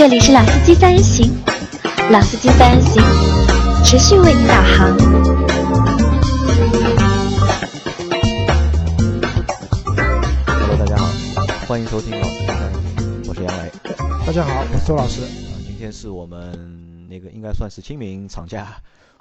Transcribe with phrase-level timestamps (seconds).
[0.00, 1.30] 这里是老司机三人行，
[2.10, 3.02] 老司机三人行，
[3.84, 4.96] 持续为您导航。
[10.46, 11.06] Hello，大家好，
[11.68, 13.70] 欢迎收听老司机三人行，我是杨磊。
[14.26, 15.20] 大家好，我是周老师。
[15.20, 18.68] 啊，今天是我们那个应该算是清明长假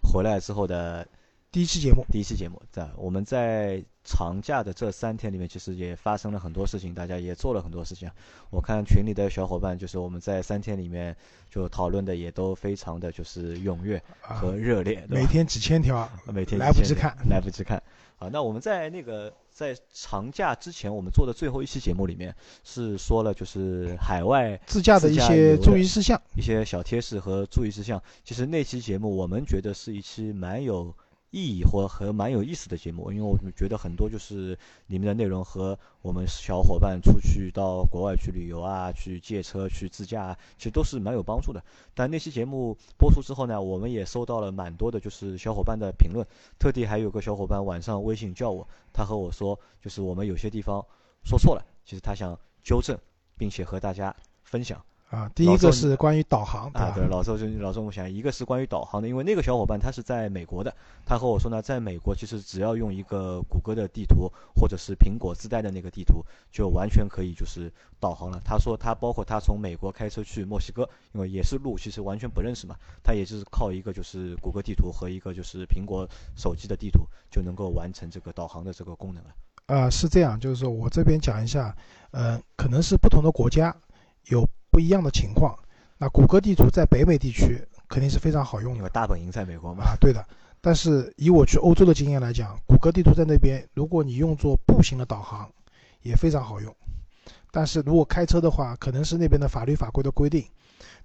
[0.02, 1.06] 回来之后的
[1.52, 2.62] 第一期节目，第一期节目。
[2.72, 8.10] 在我们在长假的这三天里面，其实也发生了很多事情，大家也做了很多事情。
[8.50, 11.16] 我看群里的小伙伴，就是我们在三天里面
[11.48, 17.82] 就讨论的也都非常的就是踊跃啊和热烈，每天几千条， 每天来不及看来不及看。
[18.18, 22.36] 好，那我们在那个在长假之前，我们做的最后一期节目里面
[22.66, 26.20] 是说了，就是海外自驾的一些注意事项。
[26.36, 28.02] 一些小贴士和注意事项。
[28.26, 30.94] 其实那期节目我们觉得是一期蛮有
[31.32, 41.64] 意义或和蛮有意思的节目，因为我觉得很多就是里面的内容和我们小伙伴出去到国外去旅游啊、去借车、去自驾啊，其实都是蛮有帮助的。
[41.94, 46.26] 但那期节目播出之后呢，我们也收到了蛮多的就是小伙伴的评论，
[46.58, 50.84] 特地还有个小伙伴晚上微信叫我，他和我说，就是我们有些地方
[51.24, 52.98] 说错了，其实他想纠正，
[53.38, 54.84] 并且和大家分享。
[55.10, 60.72] 啊，第一个是关于导航，啊，对，老周就老周，我想一个是关于导航的，因为那个小伙伴他是在美国的，
[61.04, 68.40] 他和我说呢，在美国其实只要用一个谷歌的地图或者是苹果自带的那个地图，就完全可以就是导航了。
[68.46, 79.32] 他说他包括他从美国开车去墨西哥，因为也是路其实完全不认识嘛，他也就是靠一个就是谷歌地图和一个就是苹果手机的地图就能够完成这个导航的这个功能了。
[79.66, 81.76] 啊，是这样，就是说我这边讲一下，
[82.12, 83.76] 呃，可能是不同的国家
[84.26, 84.48] 有
[84.80, 85.60] 不一样的情况。
[85.98, 90.26] 那谷歌地图在北美地区肯定是非常好用的因为大本营在美国嘛，啊，对的。
[90.62, 95.52] 但是以我去欧洲的经验来讲，谷歌地图在那边，如果你用作步行的导航，
[96.02, 96.74] 也非常好用。
[97.52, 100.46] 但是如果开车的话，可能是那边的法律法规的规定，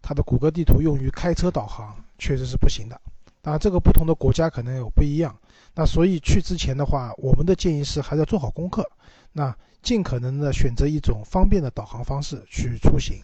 [0.01, 3.01] 它的谷歌地图用于开车导航确实是不行的。
[3.43, 5.37] 当然，这个不同的国家可能有不一样。
[5.75, 8.89] 那所以去之前的话，我们的建议是还是要做好功课，
[9.33, 13.21] 那尽可能的选择一种方便的导航方式去出行。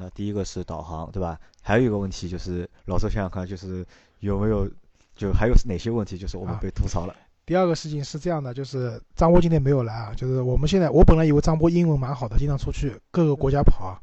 [0.00, 1.38] 那第一个是导航，对吧？
[1.60, 3.84] 还有一个问题就是，老周想想看，就是
[4.20, 4.70] 有没有，
[5.16, 7.14] 就还有哪些问题，就是我们啊被吐槽了。
[7.44, 14.00] 第二个事情是这样的，就是张波今天没有来啊，就是我们现在我本来以为张波英文蛮好的，经常出去各个国家跑啊。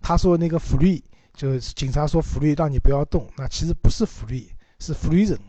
[0.00, 1.02] 他说那个 free，
[1.34, 4.46] 就是警察说 free 让你不要动，那其实不是 free，
[4.78, 5.40] 是 freezing，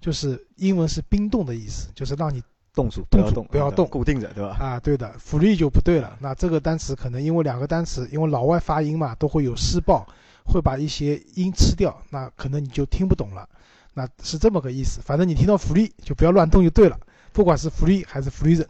[0.00, 2.42] 就是英文是冰冻的意思，就是让你
[2.74, 4.56] 动住不要动不要动固定着，对吧？
[4.58, 6.16] 啊，对的，free 就不对了。
[6.20, 10.06] 那这个单词可能因为两个单词，因为老外发音嘛，都会有失爆，
[10.44, 13.48] 会把一些音吃掉，那可能你就听不懂了。
[13.94, 16.98] 那是这么个意思，反正你听到 free 就不要乱动就对了，
[17.32, 18.66] 不管是 free 还是 freezer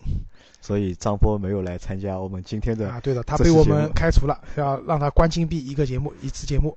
[0.61, 6.77] 所以张波没有来参加我们今天的啊，对的，他被我们开除了，要让他关禁闭一个节目一次节目。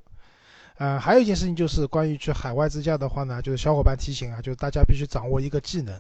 [0.78, 6.00] 呃，还有一件事情就是关于去海外自驾的话呢，就是小伙伴提醒啊，就是大家必须掌握一个技能，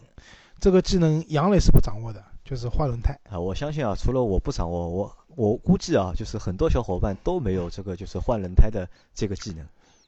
[0.59, 3.17] 这个技能杨磊是不掌握的，就是换轮胎。
[3.29, 9.65] 啊，我相信啊，除了我不掌握，我我估计啊，就是很多小伙伴都没有这个就是换轮胎的这个技能。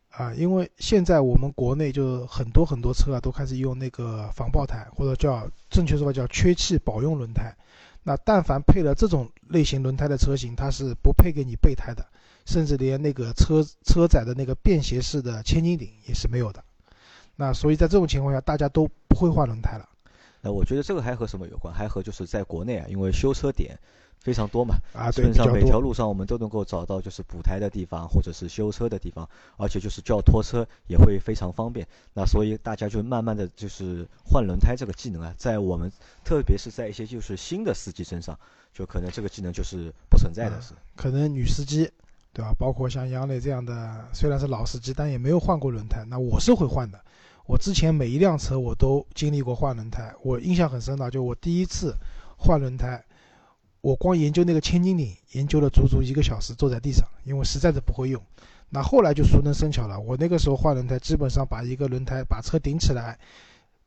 [0.10, 7.56] 啊，因为现在我们国内就很多很多车啊，都开始用那个防爆胎，或者叫正确说法叫缺气保用轮胎。
[8.02, 12.06] 那但凡配了这种类型轮胎的车型，它是不配给你备胎的，
[12.46, 16.64] 甚至连那个车车载的那个便携式的千斤顶也是没有的。
[17.36, 19.88] 那所以在这种情况下，大家都不会换轮胎了
[20.48, 21.74] 那我觉得这个还和什么有关？
[21.74, 23.78] 还和就是在国内啊，因为修车点
[24.22, 25.78] 非常多嘛，啊，基本上每条。
[25.82, 31.86] 路上我们都能够找到就是补胎的地方，或者是修车的地方，而且就是叫拖车也会非常方便。
[32.14, 35.92] 那所以大家就慢慢的就是换轮胎这个技能啊，在我们
[36.24, 38.40] 特别是在一些就是新的司机身上，
[38.74, 40.58] 就可能这个技能就是不存在的。
[40.96, 41.92] 可能女司机，
[42.32, 42.54] 对吧？
[42.58, 46.06] 包括像杨磊这样的，虽然是老司机，但也没有换过轮胎。
[46.08, 46.98] 那我是会换的。
[47.48, 51.96] 我之前每一辆车我都经历过换轮胎，我印象很深的，就我第一次
[52.38, 53.02] 换轮胎，
[53.80, 58.22] 我光研究那个千斤顶，研究了足足一个小时，坐在地上，因为实在是不会用。
[58.70, 63.18] 那后来就熟能生巧了，我那个时候换轮胎，基本上把一个轮胎把车顶起来，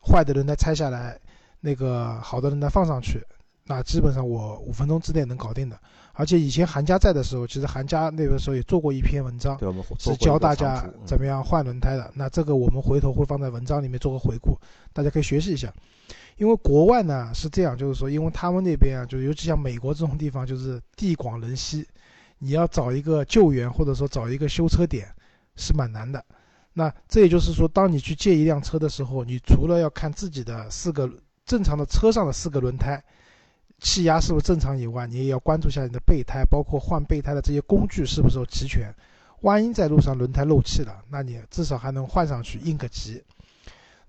[0.02, 1.20] 坏的轮胎拆下来，
[1.60, 3.22] 那个好的轮胎放上去，
[3.66, 5.78] 那基本上我五分钟之内能搞定的。
[6.20, 12.10] 而且以前韩家在的时候，其实韩家那个时候也做过一篇文章，对，我们是教大家怎么么样换轮胎的。
[12.14, 14.54] 那这个我们回头会放在文章里面做个回顾，
[14.92, 15.72] 大家可以学习一下。
[16.36, 21.86] 因为国外呢是这样，就是说，因为他们那边啊，就是尤其像美国这种地方，就是地广人稀，
[22.38, 25.08] 你要找一个救援或者说找一个修车点
[25.56, 26.22] 是蛮难的。
[26.74, 31.10] 那这也就是说，当你去借一辆车的时候，你除了要看自己的四个
[31.46, 33.02] 正常的车上的四个轮胎
[33.80, 38.94] 气压是不是正常以外，你也要关注一下你的备胎，包括换备胎的这些工具是不是齐全。
[39.40, 43.22] 万一在路上轮胎漏气了，那你至少还能换上去应个急。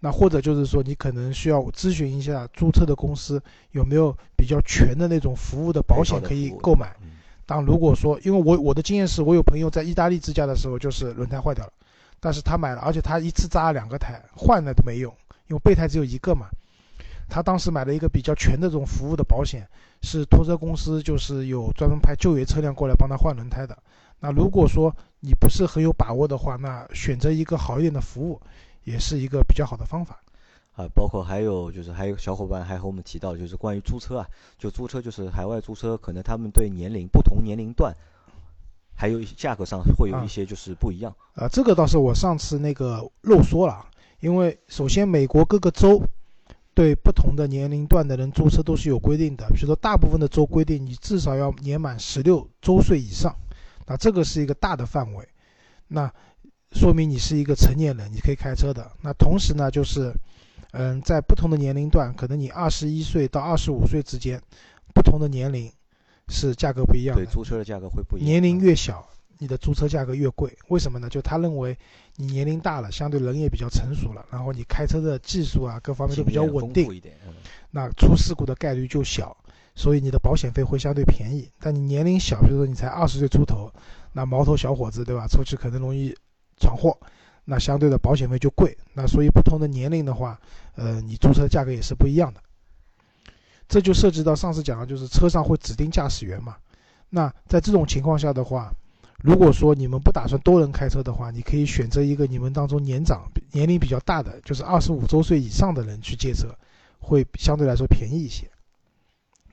[0.04, 3.42] 那或者就是说，你可能需要咨询一下租车的公司
[3.72, 6.96] 有没有比较全的那种服务的保险可以购买。
[7.46, 11.72] 当如果说，因为我我的经验是我有朋友在意大利自驾的时候，就是轮胎坏掉了，
[12.20, 15.14] 但是他买了，而且他一次扎了两个胎，换了都没用，
[15.48, 16.48] 因为备胎只有一个嘛。
[17.32, 19.66] 他当时买了一个比较全的这种服务的保险，
[20.02, 23.78] 是拖车公司就是有专门派救援车辆过来帮他换轮胎的。
[24.20, 28.38] 那如果说你不是很有把握的话，那选择一个好一点的服务。
[28.84, 30.20] 也是一个比较好的方法，
[30.74, 37.96] 啊，包括还有就是还有小伙伴还和我们提到，就是关于租车啊，就租车就是海外租车，可能他们对年龄不同年龄段，
[38.96, 41.16] 还有一些价格上会有一些就是不一样。
[41.36, 43.86] 啊，这个倒是我上次那个漏说了，
[44.20, 46.02] 因为首先美国各个州
[46.74, 53.36] 对不同的年龄段的人租车都是有规定的，比如说大部分的州规定你至少要年满十六周岁以上，
[53.88, 55.28] 那这个是一个大的范围，
[55.88, 56.12] 那。
[56.74, 58.90] 说明你是一个成年人，你可以开车的。
[59.02, 60.10] 那同时呢，就是，
[60.72, 64.42] 嗯，在不同的年龄段，可能你二十一岁到二十五岁之间，
[64.94, 65.70] 不同的年龄
[66.30, 67.26] 是价格不一样的。
[67.26, 68.30] 对，租车的价格会不一样。
[68.30, 69.06] 年龄越小，
[69.42, 70.56] 你的租车价格越贵。
[70.68, 71.10] 为什么呢？
[71.10, 71.76] 就他认为
[72.16, 77.02] 你年龄大了，相对人也比较成熟了，然后你开车的技术啊，各方面都比较稳定，
[77.72, 79.36] 那出事故的概率就小，
[79.74, 81.50] 所以你的保险费会相对便宜。
[81.60, 83.74] 但你年龄小，比如说你才二十岁出头，
[84.14, 85.26] 那毛头小伙子，对吧？
[85.28, 86.16] 出去可能容易。
[86.60, 86.96] 闯祸，
[87.44, 88.78] 那相对的保险费就贵。
[88.94, 90.40] 那所以不同的年龄的话，
[90.76, 92.40] 呃，你租车价格也是不一样的。
[93.68, 96.56] 这就涉及到上次讲的，就是车上会指定驾驶员嘛。
[97.10, 98.72] 那在这种情况下的话，
[99.24, 106.48] 如果说你们不打算多人开车的话，你可以选择一个你们当中年长、年龄比较大的，就是二十五周岁以上的人去借车，
[107.00, 108.50] 会相对来说便宜一些。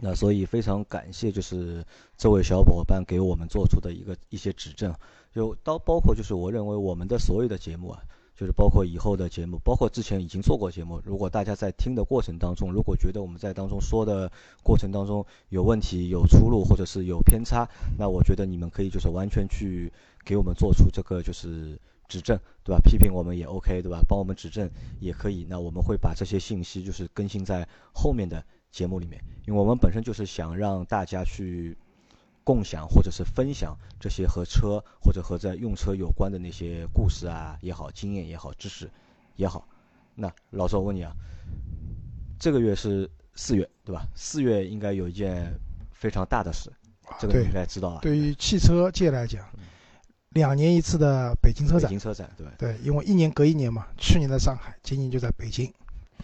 [0.01, 1.85] 那所以非常感谢，就是
[2.17, 4.95] 这位小伙伴给我们做出的一个一些指正。
[5.35, 8.01] 就到包括就是我认为我们的所有的节目啊，
[8.39, 14.31] 就是包括以后的节目，包括之前已经做过节目，如果大家在听的过程当中，如果觉得我们在当中说的
[14.63, 17.69] 过程当中有问题、有出入或者是有偏差，
[17.99, 19.93] 那我觉得你们可以就是完全去
[20.25, 21.77] 给我们做出这个就是
[22.07, 22.81] 指正，对吧？
[22.85, 24.03] 批评我们也 OK，对吧？
[24.09, 24.71] 帮我们指正
[25.01, 25.45] 也可以。
[25.51, 31.77] 那我们会把这些信息就是更新在后面的节目里面，因为我们本身就是想让大家去。
[32.49, 38.91] 共享或者是分享这些和车或者和在用车有关的那些故事啊也好，经验也好，知识
[39.37, 39.69] 也好。
[40.15, 41.13] 那老周，我问你啊，
[42.39, 44.09] 这个月是四月对吧？
[44.15, 45.53] 四月应该有一件
[45.93, 46.73] 非常大的事，
[47.21, 47.99] 这个你应该知道啊。
[48.01, 49.45] 对于汽车界来讲，
[50.31, 51.83] 两年一次的北京车展。
[51.83, 52.47] 北京车展对。
[52.57, 55.71] 对，因为一年隔一年嘛，去年在上海，今年就在北京。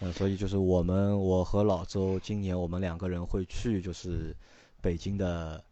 [0.01, 4.35] 嗯，所以就是我们，我和老周今年我们两个人会去，就是
[4.81, 5.63] 北京的。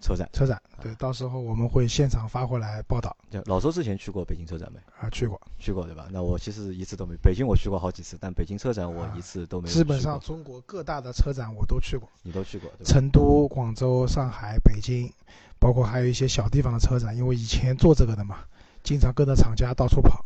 [0.00, 3.16] 车展，车展，对，到时候我们会现场发回来报道。
[3.46, 4.78] 老周之前去过北京车展没？
[5.00, 6.06] 啊，去过，去过对吧？
[6.12, 7.16] 那我其实一次都没。
[7.16, 9.68] 北京我去过好几次，但北京车展我一次都没。
[9.68, 12.08] 基本上中国各大的车展我都去过。
[12.22, 12.70] 你都去过？
[12.84, 15.12] 成都、广州、上海、北京，
[15.58, 18.38] 包括还有一些小地方的车展，因为以前做这个的嘛，
[18.84, 20.24] 经常跟着厂家到处跑。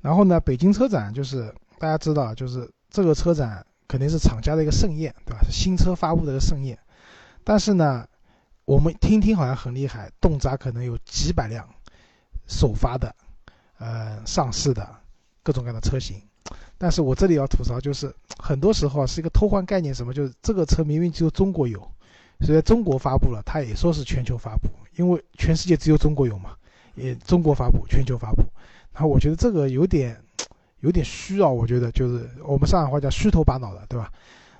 [0.00, 5.40] 然后呢，北京车展就是大家知道，就是这个车展肯定是厂家的一个盛宴，对吧？
[5.44, 6.76] 是新车发布的一个盛宴。
[7.44, 8.04] 但是呢。
[8.64, 11.68] 我们听听好像很厉害，动辄可能有几百辆
[12.46, 13.14] 首发的，
[13.78, 14.88] 呃，上市的
[15.42, 16.20] 各种各样的车型。
[16.78, 21.78] 但是我这里要吐槽，就是很多时候是一个偷换概念，什么就是这个车明明只有中国有，
[22.40, 26.56] 所以在中国发布了，它也说是全球发布，因为全世界只有中国有嘛，
[26.94, 28.42] 也中国发布，全球发布。
[28.92, 30.18] 然后我觉得这个有点
[30.80, 34.10] 有点虚啊，我觉得就是我们上海话叫虚头巴脑的，对吧？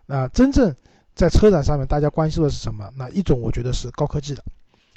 [0.04, 0.76] 那真正。
[1.14, 2.90] 在车展上面，大家关注的是什么？
[2.96, 4.44] 那一种我觉得是高科技的，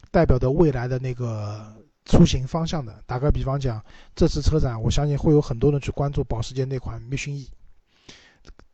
[0.10, 1.72] 代表的未来的那个
[2.06, 3.04] 出行方向的。
[3.06, 3.84] 打个比方讲，
[4.16, 7.50] 这次车展，我相信会有很多人去关注保时捷那款 Mission E，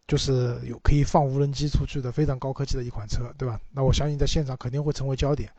[0.08, 3.60] 就是有可以放无人机出去的非常高科技的一款车，对吧？
[3.72, 5.50] 那我相信在现场肯定会成为焦点。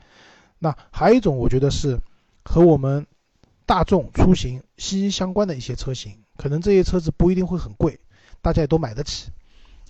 [0.58, 1.98] 那还有一种，我觉得是
[2.44, 3.06] 和我们
[3.66, 8.00] 大众出行息息相关的一些车型，可能这些车子不一定会很贵，
[8.40, 9.30] 大家也都买得起。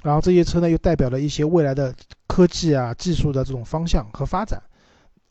[0.03, 1.95] 然后这些车呢，又代表了一些未来的
[2.27, 4.63] 科技啊、技术的这种方向和发展，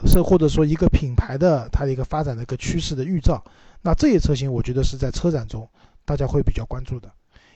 [0.07, 3.43] 是或者说一个品牌的它的一个发展的一个趋势的预兆。
[3.81, 5.69] 那这些车型，我觉得是在车展中
[6.05, 7.11] 大家会比较关注的，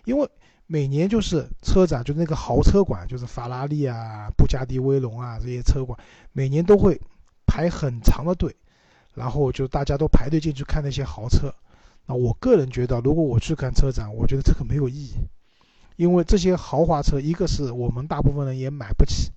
[0.06, 0.30] 因为
[0.68, 5.98] 每年就是车展，就是那个豪车馆，就是法拉利啊、布加迪威龙啊这些车馆，
[6.34, 7.00] 每年都会
[7.46, 8.54] 排很长的队，
[9.14, 11.52] 然后就大家都排队进去看那些豪车。
[12.06, 15.16] 那我个人觉得，如果我去看车展，我觉得这个没有意义。
[15.98, 19.32] 因为这些豪华车，一个是我们大部分人也买不起，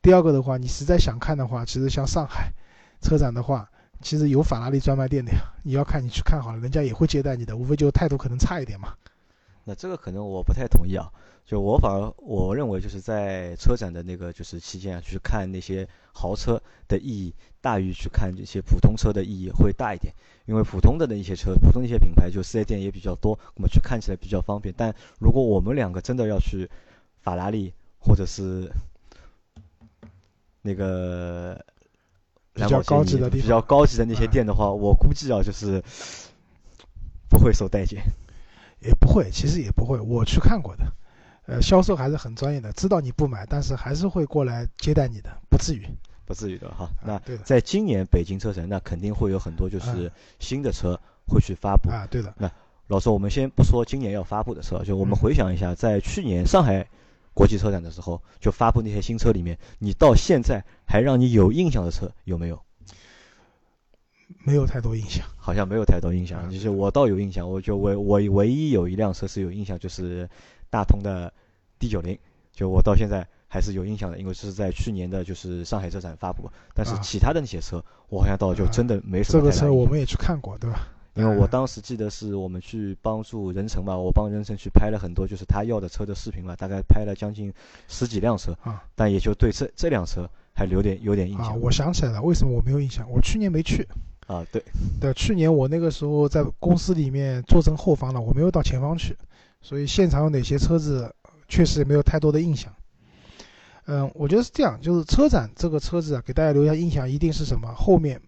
[0.00, 2.52] 第二个的话，你实在想看的话，其实像上海
[3.00, 3.68] 车展的话，
[4.00, 8.94] 其实有法拉利专卖店的呀，你要看你去看好了，人家也会接待你的，无非就态度可能差一点嘛。
[9.64, 11.10] 那这个可能我不太同意啊，
[11.46, 20.12] 就我反而我认为就是在车展的那个就是期间啊，去看那些豪车的意义大于去看这些普通车的意义会大一点，
[20.46, 24.74] 因为普通的那一些车，普通的一些品牌就四 S 店也比较多，我们去看起来比较方便。
[24.76, 26.68] 但如果我们两个真的要去
[27.20, 28.68] 法拉利或者是
[30.62, 31.64] 那个
[32.52, 35.80] 比较高级的地比较高级的那些店的话，我估计啊就是
[37.28, 38.02] 不会受待见。
[38.84, 39.98] 也不会，其实也不会。
[40.00, 40.84] 我去看过的，
[41.46, 45.86] 呃，销售还是很专业的，知道你不买，但是还是会过来接待你的，不至于，
[46.24, 46.88] 不至于的哈。
[47.04, 51.90] 那对在今年北京车展，那肯定会有很多就是新的车会去发布。
[51.90, 52.34] 啊，对的。
[52.38, 52.50] 那
[52.88, 56.86] 老师，我们先不说今年要发布的车，就我们回想一下，在去年上海
[57.32, 62.60] 国际车展的时候，就发布那些新车里面，你到现在还让你有印象的车有没有？
[64.44, 66.50] 没有太多印象，好像没有太多印象。
[66.50, 70.28] 就是我倒有印象，我就唯我唯一有一辆车是有印象，就是
[70.70, 71.32] 大通的
[71.78, 72.18] D 九零，
[72.52, 76.50] 就我到现在还是有印象的，因为是在去年的就是上海车展发布。
[76.74, 79.40] 但是其他的那些车，我好像倒就真的没什么。
[79.40, 80.88] 这个车我们也去看过，对吧？
[81.14, 87.52] 因为我当时记得是我们去帮助任成吧，我帮任成去拍了很多就是他要的车的视频嘛，大概拍了将近
[87.86, 91.48] 十几辆车，啊，但也就对这这辆车还留点有点印象。
[91.48, 93.06] 啊，我想起来了，为什么我没有印象？
[93.10, 93.86] 我去年没去。
[94.26, 94.62] 啊，对，
[95.00, 99.16] 对，去年我那个时候在公司里面坐正后方了，我没有到前方去，
[99.60, 101.12] 所以现场有哪些车子
[101.48, 102.72] 确实也没有太多的印象。
[103.86, 107.74] 嗯，我觉得是这样，就是车展这个车子啊，给大家留下印象一定是什么？
[107.74, 108.22] 后面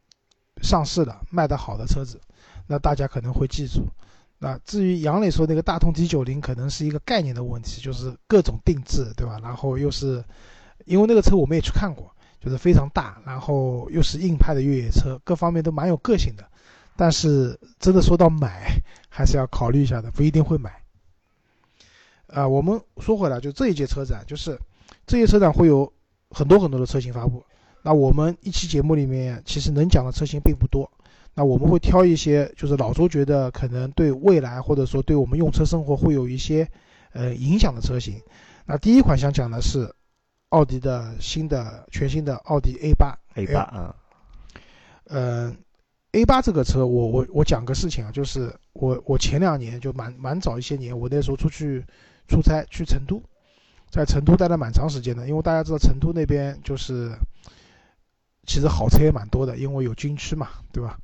[0.62, 2.20] 上市的卖得好的车子，
[2.66, 3.86] 那大家可能会记住。
[4.40, 9.38] 那至于杨磊说那个大通 D 九零，可能是一个概念的问题，就是各种定制，对吧？
[9.40, 10.22] 然后又是
[10.84, 12.13] 因为那个车我们也去看过。
[12.44, 16.44] 就是非常大，然后又是硬派的越野车，各方面都蛮有个性的。
[16.94, 20.70] 但是真的说到买，还是要考虑一下的，不一定会买。
[22.26, 24.58] 啊，我们说回来，就这一届车展，就是
[25.06, 25.90] 这届车展会有
[26.30, 27.42] 很多很多的车型发布。
[27.82, 30.88] 那我们一期节目里面其实能讲的车型并不多，
[31.32, 36.68] 那我们会挑一些，就是老周觉得可能对未来或者说对我们用车生活会有一些
[37.12, 38.20] 呃影响的车型。
[38.66, 39.94] 那第一款想讲的是。
[40.54, 43.96] 奥迪的新的全新的奥迪 A 八，A 八啊，
[45.06, 45.56] 嗯
[46.12, 51.84] ，A 八这个车，我我我讲个事情啊，就是我我前两年就蛮蛮早一些年，我那时候出去
[52.28, 53.20] 出差去成都，
[53.90, 57.10] 在成都待了蛮长时间的，因为大家知道成都那边就是
[58.46, 60.96] 其实好车也蛮多的，因为有军区嘛，对吧？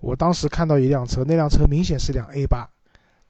[0.00, 2.66] 我当时看到一辆车，那辆车明显是辆 A 八，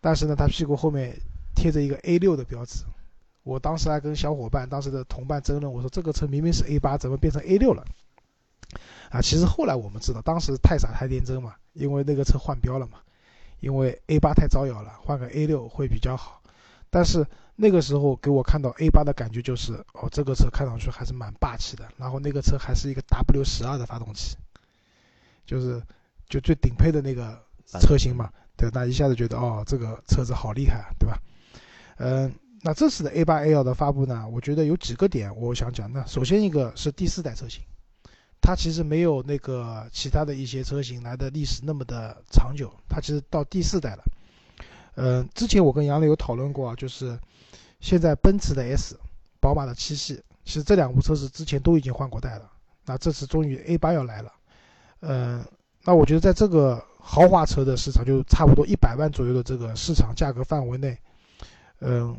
[0.01, 1.19] 但是呢，它屁股后面
[1.57, 2.85] 贴着一个 A 六的标志。
[3.49, 7.83] 我当时还跟小伙伴、当时的同伴争论，我说这个车明明是 A 八，怎么变成 A 六了？
[9.09, 12.99] 啊，其实后来我们知道，当时太傻太天真嘛，因为那个车换标了嘛，
[13.61, 16.43] 因为 A 八太招摇了，换个 A 六会比较好。
[16.91, 17.27] 但是
[17.57, 24.37] 那个时候给我看到 A 八的感觉就是，哦，这个车看上去还是蛮霸气的，然后那个车还是一个 W 十二的发动机，
[25.47, 25.83] 就是
[26.29, 27.43] 就最顶配的那个
[27.81, 31.19] 车型嘛，对，那一下子觉得哦，这个车子好厉害，对吧？
[31.97, 32.31] 嗯。
[32.63, 34.29] 那这次的 A 八 L 的发布呢？
[34.29, 35.93] 我觉得有几个点我想讲。
[35.93, 37.63] 那首先一个是第四代车型，
[38.41, 44.03] 它其实没有那个其他的一些车型来的历史那么的长久，它其实到第四代了。
[44.97, 47.17] 嗯，之前我跟杨磊有讨论过啊，就是
[47.79, 48.99] 现在奔驰的 S、
[49.39, 52.51] 宝马的七系，其实这两部车子之前都已经换过代了。
[52.85, 54.33] 那这次终于 A 八要来了。
[55.03, 55.45] 嗯，
[55.85, 60.99] 那我觉得在这个豪华车的市场，就差不多一百万左右的这个市场价格范围内，
[61.83, 62.17] 嗯。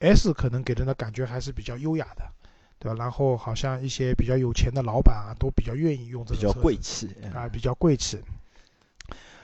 [0.00, 2.30] S 可能给人的感觉还是比较优雅的，
[2.78, 2.96] 对吧？
[2.98, 8.18] 然后好像一些比较有钱的老板啊，都比较愿意用这比较贵气啊，比较贵气。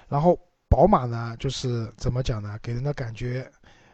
[0.09, 0.39] 然后
[0.69, 2.59] 宝马呢，就是怎么讲呢？
[2.63, 3.51] 给人的感觉，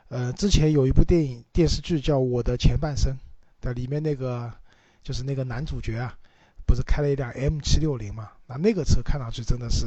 [0.08, 3.12] 呃，之前有一部电影电视剧叫《我的前半生》
[3.64, 4.52] 的，里面那个
[5.02, 6.16] 就是那个男主角啊，
[6.66, 8.30] 不是开了一辆 M760 嘛？
[8.46, 9.86] 那那个车看上去真的是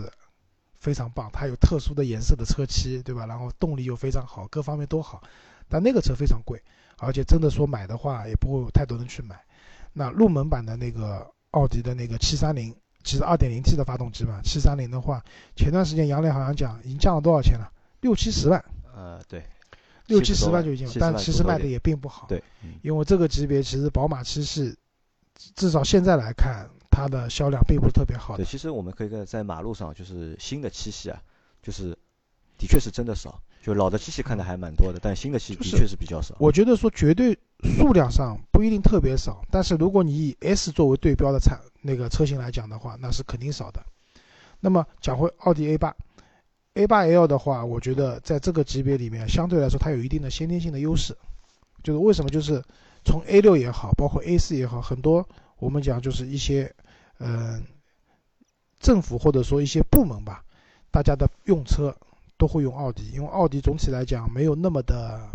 [0.77, 3.25] 非常棒，它有特殊的颜色的车漆，对吧？
[3.25, 5.21] 然后动力又非常好，各方面都好。
[5.69, 6.61] 但那个车非常贵，
[6.97, 9.39] 而且真的说买的话也不会有太多人去买。
[9.93, 15.23] 那入门版的那个奥迪的那个七三零，其实二点零 T 的发动机嘛，七三零的话，
[15.55, 17.71] 前段时间杨磊好像讲已经降了多少钱了？
[18.01, 18.63] 六七十万。
[18.95, 19.43] 呃，对，
[20.07, 22.27] 六七十万就已经，但其实卖的也并不好。
[22.27, 22.43] 对，
[22.81, 24.75] 因为这个级别其实宝马七系，
[25.55, 28.35] 至少现在来看，它的销量并不是特别好。
[28.35, 31.21] 对，其实我们可以在在马路上，就是新的七系啊，
[31.63, 31.97] 就是
[32.57, 33.41] 的确是真的少。
[33.61, 36.35] 就老的机器看的还蛮多的，但新的七的确是比较少。
[36.39, 37.37] 我觉得说绝对
[37.77, 43.83] 数量上不一定特别少，但是如果你以 S 作为对标的产那个车型来讲的话，那是肯定少的。
[44.59, 45.95] 那么讲回奥迪 A 八
[46.73, 51.15] ，A 八 L 的话，我觉得在这个级别里面，相对来说它有一定的先天性的优势。
[51.83, 52.29] 就是为什么？
[52.29, 52.61] 就是
[53.05, 55.27] 从 A 六也好，包括 A 四也好，很多
[55.59, 56.73] 我们讲就是一些，
[57.19, 57.63] 嗯，
[58.79, 60.43] 政府或者说一些部门吧，
[60.91, 61.95] 大家的用车
[62.39, 65.29] 都会用奥迪，因为奥迪总体来讲没有那么的，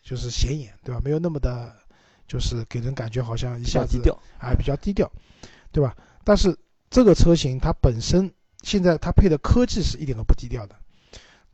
[0.00, 1.00] 就是显眼，对吧？
[1.04, 1.74] 没有那么的，
[2.28, 5.10] 就是给人感觉好像一下子低调，哎，比较低调，
[5.72, 5.96] 对吧？
[6.22, 6.56] 但是
[6.88, 8.32] 这个车型它本身
[8.62, 10.76] 现在它配的科技是一点都不低调的，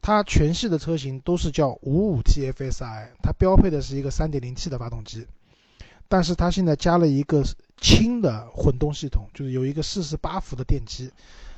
[0.02, 5.26] 它全系的车型都是叫五五 TFSI，它标配的是一个三点零 T 的发动机，
[6.06, 7.42] 但是它现在加了一个
[7.80, 11.10] 轻的混动系统，就是有一个四十八伏的电机。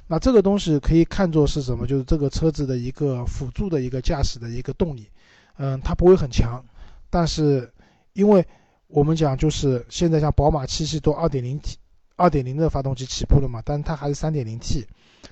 [0.08, 1.86] 那这个东西可以看作是什么？
[1.86, 5.08] 就是这个车子的一个辅助的一个驾驶的一个动力，
[5.58, 6.64] 嗯，它不会很强，
[7.08, 7.72] 但是
[8.14, 8.44] 因为
[8.88, 11.76] 我们讲就是现在像宝马七系都 2.0T。
[12.20, 14.84] 二点零的发动机起步了嘛，但是它还是三点零 T，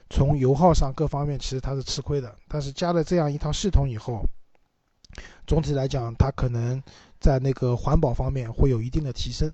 [0.08, 2.32] 从油耗上各方面其实它是吃亏的。
[2.46, 4.22] 但是加了这样一套系统以后，
[5.48, 6.80] 总体来讲它可能
[7.18, 9.52] 在那个环保方面会有一定的提升。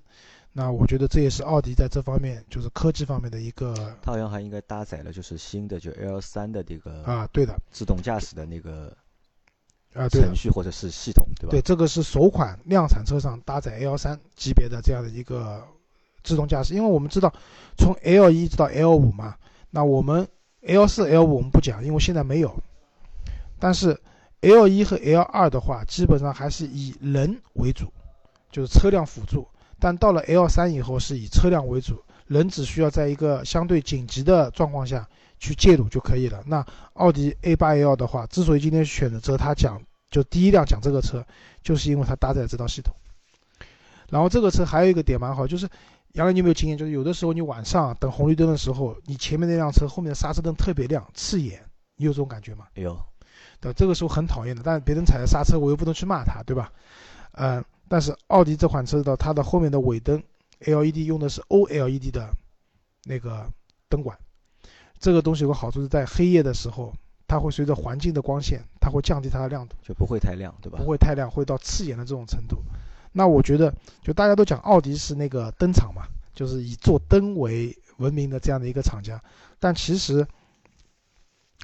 [0.53, 3.73] 那我觉得这也是奥迪在这方面就是科技方面的一个。
[4.01, 8.95] 它好像还应该搭载了就是新的就 L 三的这个啊，对的，自动驾驶的那个
[9.93, 11.51] 啊程序或者是系统，对吧？
[11.51, 15.65] 对，这个是首款量产车上搭载 L 三级别的这样的一个。
[16.25, 17.33] 自动驾驶，因为我们知道，
[17.77, 19.35] 从 L 一直到 L 五嘛，
[19.71, 20.25] 那我们
[20.61, 22.55] L 四、L 五我们不讲，因为现在没有。
[23.59, 23.99] 但是
[24.39, 27.91] L 一和 L 二的话，基本上还是以人为主，
[28.49, 29.45] 就是车辆辅助。
[29.83, 35.05] 但到了 L 三以后，是以车辆为主，人只需要在一个相对紧急的状况下
[35.39, 36.41] 去介入就可以了。
[36.47, 41.21] 那奥迪 A 八 L 的话，之所以今天选择它讲，就第一辆讲这个车，
[41.61, 42.95] 就是因为它搭载这套系统。
[44.09, 45.67] 然后这个车还有一个点蛮好，就是。
[46.13, 46.77] 杨磊，你有没有经验？
[46.77, 51.59] 就是有的时候你晚上等红绿灯的时候，你前面那辆车后面的刹车灯特别亮，刺眼，
[51.95, 52.67] 你有这种感觉吗？
[52.75, 52.95] 有，
[53.59, 54.61] 对，这个时候很讨厌的。
[54.63, 56.71] 但是别人踩着刹车，我又不能去骂他，对吧？
[57.31, 60.21] 嗯，但是奥迪这款车的它的后面的尾灯
[60.59, 62.29] LED 用的是 OLED 的
[63.03, 63.45] 那个
[63.89, 64.17] 灯管，
[64.99, 66.93] 这个东西有个好处是在黑夜的时候，
[67.27, 70.77] 它会随着环境的光线，它会降低它的亮度，就不会太亮，对吧？
[70.77, 72.57] 不会太亮，会到刺眼的这种程度。
[73.11, 79.21] 那我觉得，就大家都讲奥迪是那个灯厂嘛，就是以做灯为闻名的这样的一个厂家。
[79.59, 80.25] 但其实，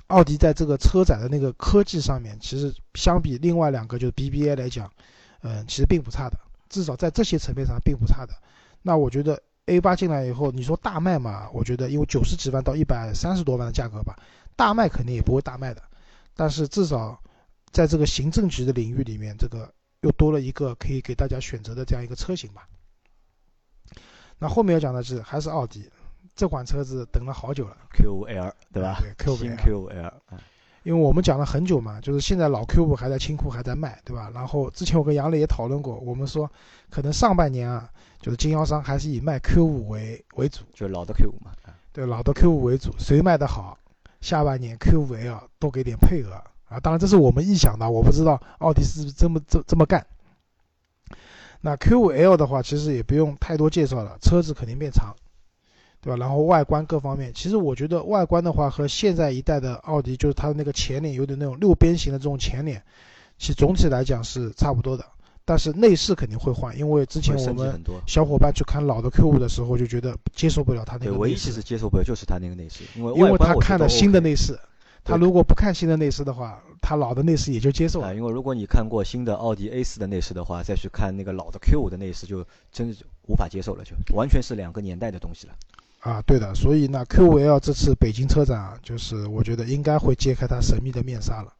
[0.07, 4.91] 奥迪在这个车载的那个科技上面，其实相比另外两个就是 BBA 来讲，
[5.41, 6.37] 嗯，其实并不差的，
[6.69, 8.33] 至少在这些层面上并不差的。
[8.81, 11.49] 那我觉得 A 八进来以后，你说大卖嘛？
[11.53, 14.15] 我觉得因为九十几万到一百三十多万的价格吧，
[14.55, 15.81] 大卖肯定也不会大卖的。
[16.35, 17.21] 但是至少
[17.71, 19.73] 在这个行政级的领域里面，这个。
[20.01, 22.69] 又多了一个可以给大家选择的这样一个车型吧。
[24.37, 25.91] 那后面要讲的是还是奥迪
[26.33, 28.97] 这款车子等了好久了，Q5L 对吧？
[29.01, 29.57] 对 Q 五 L。
[29.57, 30.13] Q5L
[30.83, 34.31] 因为我们讲了很久嘛，就是现在老 Q5 还在清库还在卖，对吧？
[34.33, 36.49] 然后之前我跟杨磊也讨论过，我们说
[36.89, 37.89] 可能上半年啊，
[38.21, 41.51] 就是经销商还是以卖 Q 五为为主，就是老的 Q 五嘛。
[41.91, 43.77] 对，老的 Q 五为主，谁卖的好，
[44.21, 46.31] 下半年 Q 五 L 多给点配额。
[46.69, 50.05] 啊，当然这是我们臆想的，我不知道奥迪是不是这么这这么干。
[51.61, 55.15] 那 Q 五 L 的话，其实也不用太多介绍了，车子肯定变长，
[56.01, 56.17] 对吧？
[56.17, 62.81] 然后外观各方面，其实我觉得外观的话和现在一代的奥迪，就是它的那个前脸有点那种六边形的这种前脸，
[63.37, 65.05] 其实总体来讲是差不多的。
[65.45, 71.19] 但是内饰肯定会换，因为之前我们小伙伴去看老的 Q5 的时候，就觉得接受不了它那个内饰。
[71.19, 74.57] 唯一其实接受不了就是它那个内饰，因为因为他看了新的内饰。
[75.03, 78.13] 他如果不看新的内饰的话，他老的内饰也就接受了。
[78.13, 85.53] 因为如果你看过新的奥迪 A 四的内饰的话，再去看那个老的 Q 五的内饰，就真无法接受了，就完全是两个年代的东西了。
[85.99, 86.53] 啊，对的。
[86.55, 91.53] 所以呢，Q5L 这次北京车展啊，就是我觉得应该会揭开它神秘的面纱了。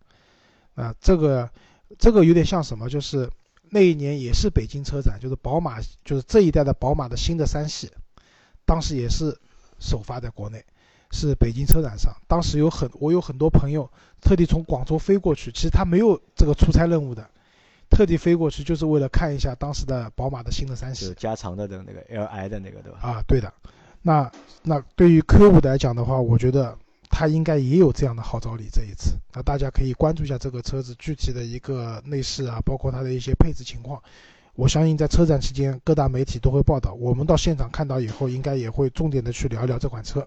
[0.76, 1.50] 啊，这个
[1.98, 2.90] 这个有点像什么？
[2.90, 3.30] 就是
[3.70, 7.92] 那一年也是北京车展，就是宝马，就是这一代的宝马的新的三系，
[8.66, 9.38] 当时也是
[9.80, 10.64] 首发在国内。
[11.12, 13.90] 是北京车展上，当时有很我有很多朋友
[14.22, 17.28] 特地从广州飞过去，其实他没有这个出差任务的，
[17.90, 23.00] 特地飞过去就是为了看一下当时的宝马的新的三系，加长的的那个 Li 的那个对吧？
[23.02, 23.52] 啊，对的。
[24.02, 24.32] 那
[24.64, 26.78] 那对于 Q5 来讲的话，我觉得
[27.10, 28.68] 它应该也有这样的号召力。
[28.72, 34.02] 这一次，那大家可以关注一下这个车子具体的一个内饰啊，包括它的一些配置情况。
[34.56, 40.26] 我相信在车展期间各大媒体都会报道，我们到现场看到以后，应该也会重点的去聊一聊这款车。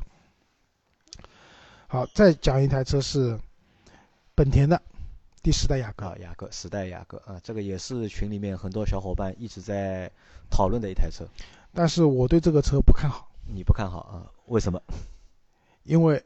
[1.87, 3.39] 好，再讲一台车是
[4.35, 4.81] 本田的
[5.43, 10.11] 第十代雅阁，雅阁十代雅阁啊，这个也是群里面很多小伙伴一直在
[10.51, 11.27] 讨论的一台车。
[11.75, 13.32] 但是我对这个车不看好。
[13.47, 14.27] 你不看好啊？
[14.47, 14.81] 为什么？
[15.85, 16.23] 因为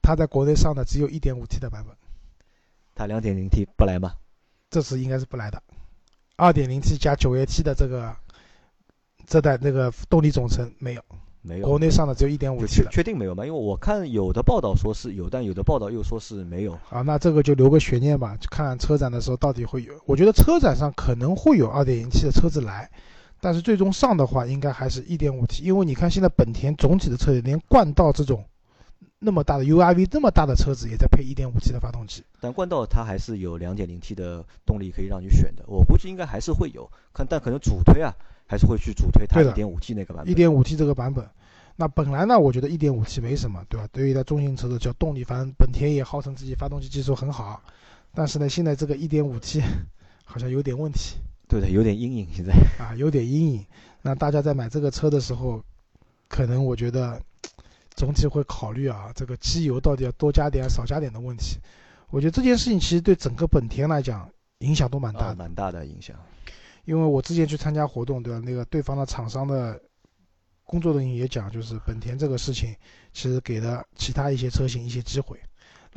[0.00, 1.94] 它在国内上的只有一点五 T 的版本，
[2.94, 4.14] 它两点零 T 不来吗？
[4.70, 5.62] 这次应该是不来的。
[6.36, 8.14] 二点零 T 加九 AT 的这个
[9.26, 11.02] 这代那个动力总成没有，
[11.42, 12.90] 没有，国内上的只有一点五 T 确的。
[12.90, 13.44] 确定没有吗？
[13.44, 16.72] 因为我看有的报道说是有，但有的报道又说是没有。
[16.90, 19.92] 啊，那这个就留个悬念吧，就看车展的时候到底会有。
[20.06, 22.90] 我觉得车展上可能会有二点零 T 的车子来，
[23.40, 28.44] 但是最终上的话应该还是一点五 T，因为你看现在本田总体的车里连冠道这种
[29.20, 32.22] 那么大的 URV 那么大的车子也在配一点五 T 的发动机。
[32.40, 38.14] 但冠道它还是有两点零 T 的动力可以让你选的，我估计应该还是会有，看但可能主推啊
[38.46, 40.30] 还是会去主推它一点五 T 那个版本。
[40.30, 41.28] 一点五 T 这个版本，
[41.76, 43.88] 那本来呢，我觉得一点五 T 没什么，对吧？
[43.92, 47.62] 对于一台中型车子叫动力，反正本田也号称自己发动机技术很好，
[48.14, 49.60] 但是呢，现在这个一点五 T
[50.24, 51.16] 好像有点问题
[51.48, 52.52] 对的，有点阴影现在。
[52.78, 53.66] 啊，有点阴影。
[54.02, 55.62] 那大家在买这个车的时候，
[56.28, 57.20] 可能我觉得
[57.96, 61.58] 总体会考虑啊，这个机油到底要多加点少加点的问题。
[62.10, 66.16] 我觉得这件事情其实对整个本田来讲影响都蛮大啊，蛮大的影响。
[66.84, 68.40] 因为我之前去参加活动，对吧？
[68.44, 69.78] 那个对方的厂商的
[70.64, 72.74] 工作人员也讲，就是本田这个事情，
[73.12, 75.38] 其实给了其他一些车型一些机会，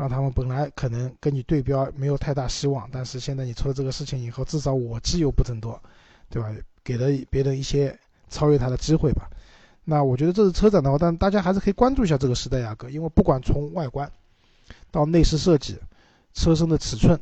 [0.01, 5.79] 让他们本来可能跟你对标没有太大希望，但是现在你出了这个事情以后，至少我机油不增多，
[6.27, 6.51] 对吧？
[6.83, 7.95] 给了别人一些
[8.27, 9.29] 超越他的机会吧。
[9.83, 14.11] 那我觉得这是车展的话，但大家还是可以关注一下这个时代雅阁，因为不管从外观
[14.89, 15.77] 到内饰设计、
[16.33, 17.19] 车身的尺寸，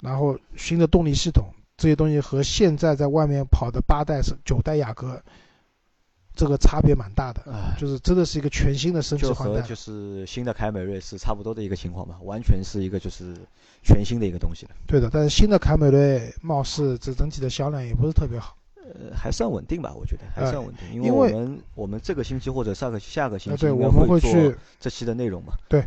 [0.00, 1.44] 然后新的动力系统。
[1.76, 5.20] 这些东西和现在在外面跑的八代、九代雅阁，
[6.34, 9.60] 这个差别蛮大的，啊，就是真的是一个全新的升级就换代。
[9.60, 13.34] 和就是新的凯美瑞是差不多的一个情况吧，完全是一个就是
[13.82, 14.72] 全新的一个东西了。
[14.86, 18.56] 对的，但是新的凯美瑞貌似这整体的销量也不是特别好。
[18.76, 25.54] 呃，还算稳定吧，我觉得还呃算稳定，因因为我们我们这个星期或者上个下个星期我们会做去，这期的内容嘛。
[25.70, 25.82] 对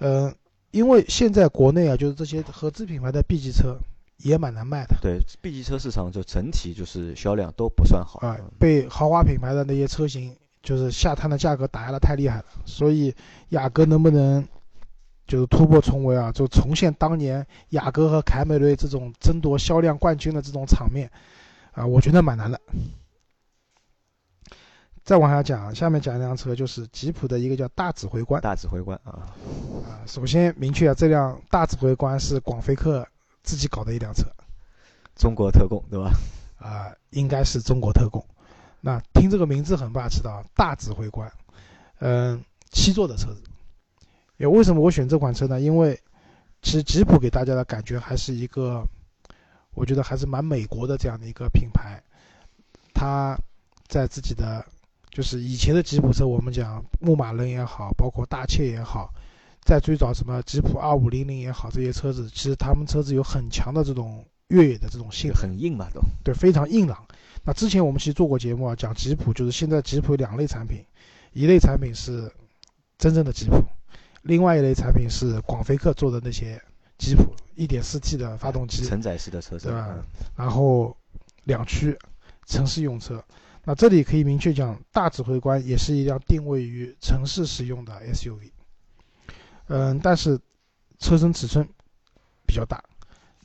[0.00, 0.34] 呃，
[0.72, 3.78] 因为现在国内啊，就是这些合资品牌的 B 级车
[4.22, 13.14] 也蛮难卖的对，B 级车市场就整体就是销量都不算好啊、嗯被豪华品牌的那些车型就是下探的价格打压的太厉害了，所以
[13.48, 14.46] 雅阁能不能
[15.26, 21.10] 就是突破重围啊，就重现当年雅阁和凯美瑞这种争夺销量冠军的这种场面
[21.72, 22.60] 啊，我觉得蛮难的。
[25.02, 29.26] 再往下讲，下面讲一辆车，就是吉普的一个叫大指挥官大指挥官啊，
[29.84, 30.06] 啊。
[30.06, 33.04] 首先明确啊，这辆大指挥官是广菲克
[33.42, 34.24] 自己搞的一辆车
[35.14, 36.12] 中国特供对吧？
[36.58, 38.24] 啊，应该是中国特供。
[38.80, 41.30] 那听这个名字很霸气的啊，大指挥官，
[42.00, 43.42] 嗯，七座的车子。
[44.38, 45.60] 也为什么我选这款车呢？
[45.60, 46.00] 因为
[46.62, 48.84] 其实吉普给大家的感觉还是一个，
[49.74, 52.02] 我觉得还是蛮美国的这样的一个品牌。
[52.94, 53.38] 它
[53.86, 54.64] 在自己的
[55.10, 59.12] 就是以前的吉普车，我们讲牧马人也好，包括大切也好，
[59.64, 65.40] 在最早什么吉普二五零零也好，这些车子其实他们车子有很强的这种越野的这种性能。
[65.40, 66.00] 很硬嘛都。
[66.24, 67.06] 对，非常硬朗。
[67.44, 70.84] 那之前我们其实做过节目啊，讲吉普，就是现在吉普有两类产品，
[71.32, 72.30] 一类产品是
[72.98, 73.64] 真正的吉普，
[74.22, 76.60] 另外一类产品是广菲克做的那些
[76.98, 80.02] 吉普一点四 T 的发动机，承载式的车子，对吧嗯
[80.36, 80.96] 然后
[81.44, 81.96] 两驱
[82.46, 83.22] 城市用车。
[83.64, 88.50] 那这里可以明确讲，大指挥官也是一辆定位于城市使用的 SUV。
[89.68, 90.38] 嗯，但是
[90.98, 91.66] 车身尺寸
[92.46, 92.82] 比较大，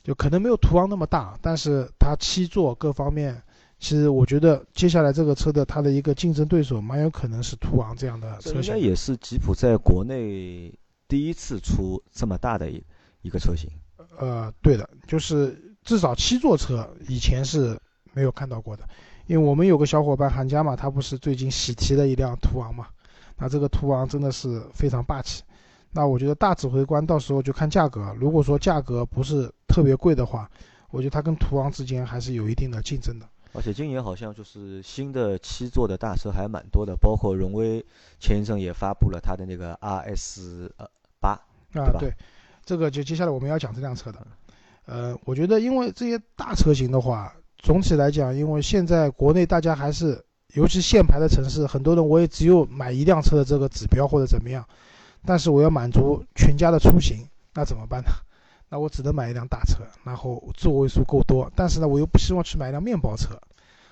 [0.02, 3.42] 就可能没有途昂那么大，但是它七座各方面，
[3.78, 8.72] 其实我觉得接下来这个车的它的一个竞争对手蛮有可能是途昂这样的车型。
[8.72, 10.72] 该也是吉普在国内
[11.06, 12.82] 第一次出这么大的一
[13.22, 13.70] 一个车型。
[14.18, 17.78] 呃，对的，就是至少七座车以前是
[18.12, 18.82] 没有看到过的，
[19.26, 22.88] 因为我们有个小伙伴韩家嘛，他不是最近喜提了一辆途昂嘛，
[23.36, 25.42] 那这个途昂真的是非常霸气。
[25.90, 30.50] 那我觉得大指挥官到时候就看价格，如果说价格不是特别贵的话，
[30.90, 33.26] 我觉得它跟途昂之间还是有一定的竞争的。
[33.54, 37.84] 而且今年好像就是新的七座的大车还蛮多的，包括荣威
[38.20, 40.86] 前一阵也发布了它的那个 RS 呃
[41.18, 41.30] 八，
[41.72, 42.12] 啊对
[42.64, 44.26] 这个就接下来我们要讲这辆车的。
[44.84, 50.22] 呃，我觉得因为这些大车型的话，总体来讲，因为现在国内大家还是，
[50.52, 54.62] 尤其限牌的城市，很多人我也只有买一辆车的这个指标或者怎么样，
[55.28, 58.10] 但是我要满足全家的出行，那怎么办呢？
[58.70, 63.38] 那我只能买一辆大车，然后座位数够多，但是呢，我又不希望去买一辆面包车，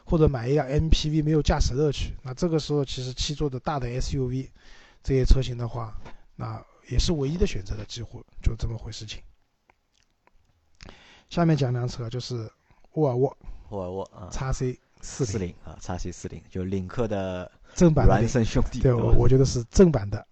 [0.07, 2.15] 或者买一辆 MPV 没有驾驶乐趣。
[2.23, 4.49] 那这个时候，其实七座的大的 SUV
[5.03, 5.95] 这些车型的话，
[6.37, 9.21] 那也是唯一的选择的，几乎就这么回事情。
[11.29, 12.51] 下面讲辆车就是
[12.95, 13.37] 沃尔沃
[13.69, 20.27] 沃尔沃啊 x C 四四零啊，x C 四零，就领克的正版的领，生兄弟，对，我我觉得是正版的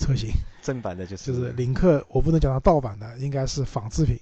[0.00, 0.30] 车型，
[0.62, 4.18] 正版的就是就是领克，我不能讲它盗版的，应该是仿制品。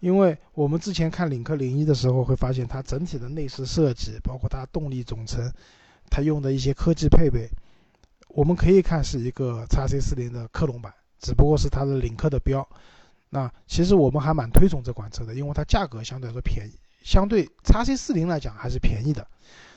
[0.00, 5.52] 因为我们之前看领克零一的时候，会发现它整体的内饰设计，包括它动力总成，
[6.10, 7.48] 它用的一些科技配备，
[8.28, 12.66] 我们可以看是一个 x C 四零的克隆版，只不过是它的领克的标。
[13.28, 16.72] 那其实我们还蛮推崇这款车的，因为它价格相对来说便宜，
[17.02, 19.26] 相对 x C 四零来讲还是便宜的。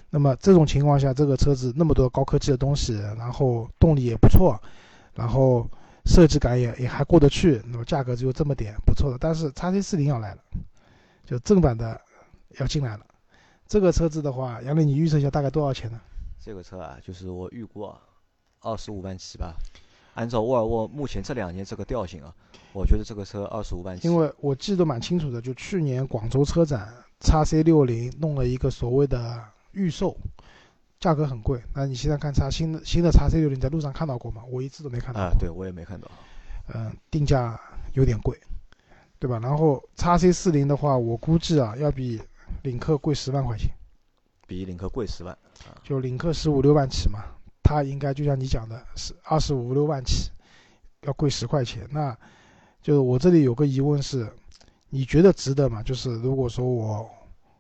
[0.10, 4.62] 那么这种情况下，这个车子那么多高科技的东西，然后动力也不错，
[5.14, 5.70] 然后
[6.06, 9.18] 设计感也也还过得去，那么价格只有这么点，不错的。
[9.20, 10.42] 但是 x C 四零要来了，
[11.26, 12.00] 就正版的
[12.60, 13.06] 要进来了。
[13.68, 16.00] 这个车子的话，杨磊，你预测一下大概多少钱呢？
[16.40, 17.98] 这个车啊，就是我预估啊，
[18.62, 19.56] 二十五万起吧。
[20.16, 22.32] 按照沃尔沃目前这两年这个调性啊，
[22.74, 24.08] 我觉得这个车二十五万起。
[24.08, 30.16] 因为我记得蛮清楚的，就去年广州车展，x C 六零弄了一个所谓的预售，
[31.04, 31.62] 价格很贵。
[31.74, 34.42] 那你现在看叉新的新的叉 C 六零在路上看到过吗？
[34.50, 35.20] 我一次都没看到。
[35.20, 36.10] 啊，对我也没看到。
[36.74, 37.60] 嗯，定价
[37.92, 38.40] 有点贵，
[39.20, 39.38] 对吧？
[39.40, 42.22] 然后叉 C 四零的话，我估计啊，要比
[42.62, 43.70] 领克贵十万块钱。
[44.48, 45.38] 比领克贵十万。
[45.84, 47.20] 就领克十五六万起嘛。
[47.62, 50.32] 它应该就像你讲的，是二十五六万起，
[51.02, 51.86] 要贵十块钱。
[51.92, 52.18] 那，
[52.82, 54.26] 就是我这里有个疑问是，
[54.90, 55.84] 你觉得值得吗？
[55.84, 57.10] 就是如果说我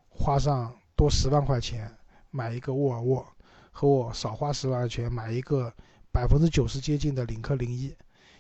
[0.08, 1.92] 花上多十万块钱
[2.32, 3.26] 买一个沃尔沃，
[3.74, 5.74] 和我少花十万块钱买一个
[6.14, 7.94] 百分之九十接近的领克零一，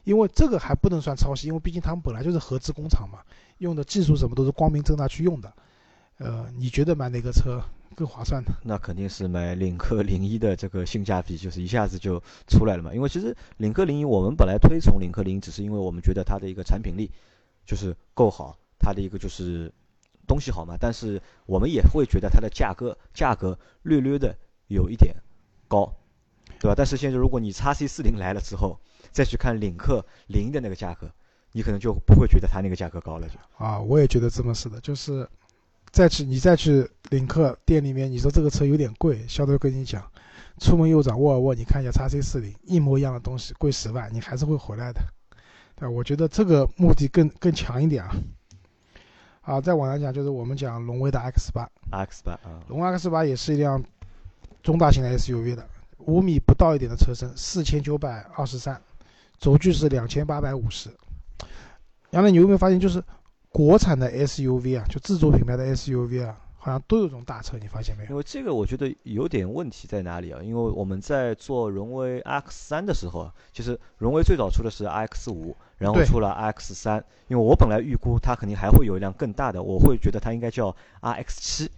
[0.05, 3.19] 因为这个还不能算抄袭，因为毕竟他们本来就是合资工厂嘛，
[3.57, 5.51] 用的技术什么都是光明正大去用的。
[6.19, 7.61] 呃，你觉得买哪个车？
[7.95, 12.91] 更划算呢，那肯定是买领克零一的这个性价比，就是一下子就出来了嘛。
[12.91, 17.11] 因为其实领克零一，我们本来推崇领克零一，只是因为我们觉得它的一个产品力
[17.67, 19.71] 就是够好，它的一个就是
[20.25, 20.75] 东西好嘛。
[20.79, 24.35] 但是我们也会觉得它的价格价格略略的
[24.73, 25.15] 有一点
[25.67, 25.93] 高，
[26.59, 26.73] 对吧？
[26.75, 28.79] 但是现在如果你叉 C 四零来了之后，
[29.11, 31.09] 再去看领克零的那个价格，
[31.51, 35.27] 你可能就不会觉得它那个价格高了，就啊，我也觉得这么是的，就是。
[35.91, 40.03] 再去你再去领克店里面，你说这个车有点贵，销售跟你讲，
[40.59, 44.99] 出门右转沃尔沃，你看一下叉 C 四零，一模一样的东西，贵十万，你还是会回来的，
[45.75, 48.15] 对我觉得这个目的更更强一点啊。
[49.41, 53.83] 啊，再往下讲，就是我们讲荣威的 X 八，X 八啊，荣威 X 八也是一辆
[54.63, 55.63] 中大型的 SUV 的，
[55.97, 58.81] 五米不到一点的车身，四千九百二十三，
[59.37, 60.89] 轴距是两千八百五十。
[62.09, 63.03] 杨磊，你有没有发现就是？
[63.55, 68.09] 国产的 SUV 啊，就自主品牌的 SUV 啊，好像都有这种大车，你发现没有？
[68.09, 70.41] 因为这个我觉得有点问题在哪里啊？
[70.41, 77.05] 因为我们在做荣威 RX 三的时候啊，其实荣威最早出的是 RX 五，然后出了 RX 三。
[77.27, 81.69] 因为我本来预估它肯定还会有一辆更大的，我会觉得它应该叫 RX 七，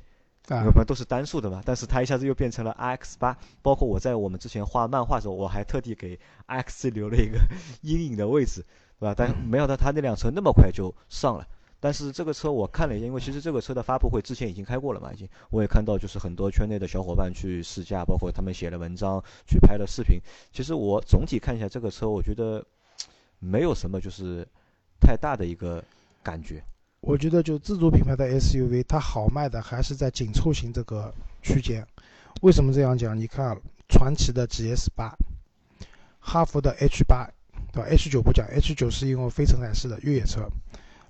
[0.50, 1.62] 我们都是单数的嘛。
[1.66, 7.40] 但是它一下子又变成了 RX 八，包括我在我们之前画漫画的时候，我还特地给 X 留了一个
[7.82, 8.64] 阴影的位置，
[9.00, 9.14] 对吧？
[9.18, 11.48] 但没想到它那辆车那么快就上了。
[11.80, 20.20] 但是这个车我看了一下，因为其实这个车的发布会之前已经开过了嘛，已经我也看到，就是很多圈内的小伙伴去试驾，包括他们写了文章，去拍了视频。
[20.52, 22.66] 其实我总体看一下这个车，我觉得
[23.40, 24.48] 没有什么就是
[25.00, 25.84] 太大的一个
[26.24, 26.64] 感觉。
[27.06, 31.14] 我觉得就自主品牌的 SUV，它好卖的还是在紧凑型这个
[31.44, 31.86] 区间。
[32.42, 33.16] 为什么这样讲？
[33.16, 33.56] 你看
[33.88, 35.16] 传祺的 GS 八，
[36.20, 37.30] 哈弗的 H 八，
[37.72, 40.50] 对吧？H 九不讲，H 九是因为非承载式的越野车。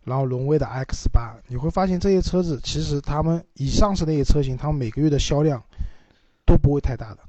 [0.04, 5.64] 然后荣威的 X 八，你会发现这些车子其实他们以上市那些车型，他们每个月的销量
[6.46, 7.20] 都不会太大的，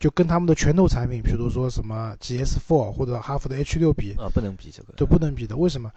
[0.00, 5.56] 就跟他们的拳头产品，比如说什么 GS4 或者哈弗的 H 六比啊，不能比这个，都不能比的。
[5.56, 5.90] 为什么？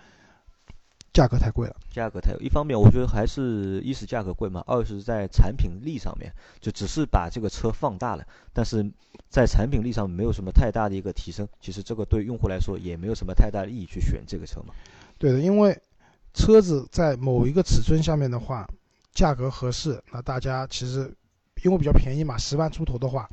[1.14, 1.76] 价格太贵了。
[1.90, 8.90] 价格太，一方面我觉得还是一是价格贵嘛，二是在产品力上面，就只是把这个车放大了，但是
[9.30, 11.48] 在产品力上没有什么太大的一个提升。
[11.60, 14.74] 其实这个对用户来说也没有什么太大的意义去选这个车嘛。
[15.18, 15.78] 对的，因为。
[16.34, 18.66] 车子在某一个尺寸下面的话，
[19.12, 21.14] 价格合适，那大家其实
[21.62, 23.30] 因为比较便宜嘛，十万出头的话，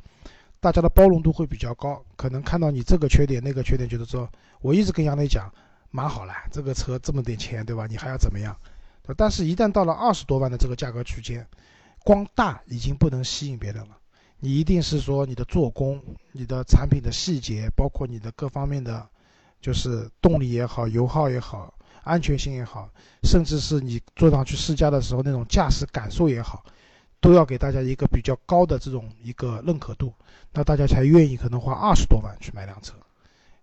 [0.59, 2.03] 大家的包容度会比较高。
[2.17, 5.49] 可能看到你这个缺点那个缺点，觉得说，我一直跟杨磊讲，
[5.91, 7.87] 蛮好了，这个车这么点钱，对吧？
[7.87, 8.55] 你还要怎么样？
[9.17, 11.45] 但是，一旦到了二十多万的这个价格区间，
[12.03, 13.97] 光大已经不能吸引别人了。
[14.39, 19.07] 你一定是说你的做工、你的产品的细节，包括你的各方面的，
[19.59, 21.73] 就是动力也好、油耗也好。
[22.03, 22.89] 安全性也好，
[23.23, 26.63] 甚至是你坐上去试驾的时候那种驾驶感受也好，
[27.19, 30.13] 都要给大家一个比较高的这种一个认可度，
[30.53, 32.93] 那大家才愿意可能花二十多万去买辆车。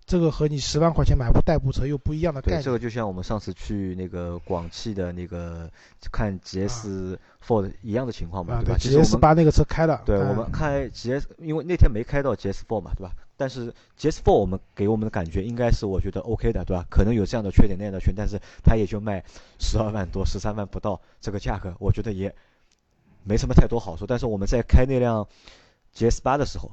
[0.06, 2.62] 这个和你十万块钱买部代步车又不一样的概对，念。
[2.62, 5.68] 这个就像我们上次去那个广汽的那个
[6.12, 8.78] 看 GS Four 一样的情况嘛，啊，对吧？
[8.78, 13.12] 其，G 实我 S 们八那个车开了，对嗯我们开 GS，因为那天没开到 GS Four 嘛，对吧？
[13.36, 16.86] 但是 GS Four 我们给我们的感觉应该是我觉得 OK 的，对吧？
[16.88, 19.24] 可能有这样的缺点那样的缺点，但是它也就卖
[19.58, 22.32] 十二万多、十三万不到这个价格，我觉得也
[23.24, 24.06] 没什么太多好处。
[24.06, 25.26] 但是我们在开那辆
[25.96, 26.70] GS 八的时候，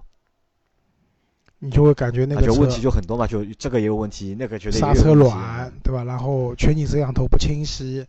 [1.63, 6.03] 你就会感觉那个车啊就问题就很多嘛，就这个也有问题，那个觉得刹车软，对吧？
[6.03, 8.05] 然后全景摄像头不清晰，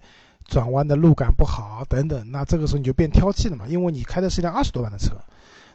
[0.46, 5.12] 转弯的路感不好等等，那这个时候你就变挑剔了嘛，因为你开的是一辆二十多万的车。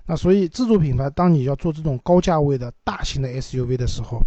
[0.06, 4.20] 那所以自主品牌，当你要做这种高价位的大型的 SUV 的时候，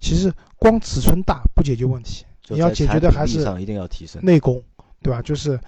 [0.00, 4.20] 其实光尺寸大不解决问题，你要解决的还是一定要提升。
[4.24, 4.62] 内功，
[5.00, 5.22] 对吧？
[5.22, 5.60] 就是